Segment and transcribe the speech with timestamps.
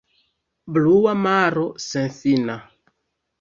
[0.77, 2.57] Blua maro senfina!